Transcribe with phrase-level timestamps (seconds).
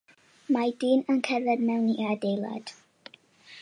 [0.55, 2.77] Mae dyn yn cerdded i mewn i adeilad.